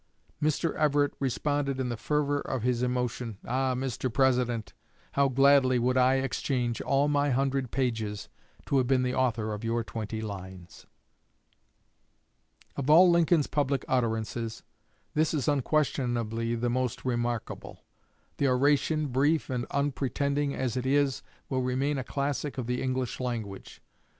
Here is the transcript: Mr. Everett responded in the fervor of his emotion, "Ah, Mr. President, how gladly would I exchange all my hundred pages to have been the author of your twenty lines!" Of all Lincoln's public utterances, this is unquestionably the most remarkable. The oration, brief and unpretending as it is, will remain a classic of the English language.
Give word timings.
Mr. 0.41 0.73
Everett 0.73 1.13
responded 1.19 1.79
in 1.79 1.89
the 1.89 1.95
fervor 1.95 2.39
of 2.41 2.63
his 2.63 2.81
emotion, 2.81 3.37
"Ah, 3.45 3.75
Mr. 3.75 4.11
President, 4.11 4.73
how 5.11 5.27
gladly 5.27 5.77
would 5.77 5.95
I 5.95 6.15
exchange 6.15 6.81
all 6.81 7.07
my 7.07 7.29
hundred 7.29 7.69
pages 7.69 8.27
to 8.65 8.79
have 8.79 8.87
been 8.87 9.03
the 9.03 9.13
author 9.13 9.53
of 9.53 9.63
your 9.63 9.83
twenty 9.83 10.19
lines!" 10.19 10.87
Of 12.75 12.89
all 12.89 13.11
Lincoln's 13.11 13.45
public 13.45 13.85
utterances, 13.87 14.63
this 15.13 15.35
is 15.35 15.47
unquestionably 15.47 16.55
the 16.55 16.71
most 16.71 17.05
remarkable. 17.05 17.83
The 18.37 18.47
oration, 18.47 19.05
brief 19.09 19.51
and 19.51 19.65
unpretending 19.69 20.55
as 20.55 20.75
it 20.75 20.87
is, 20.87 21.21
will 21.47 21.61
remain 21.61 21.99
a 21.99 22.03
classic 22.03 22.57
of 22.57 22.65
the 22.65 22.81
English 22.81 23.19
language. 23.19 23.83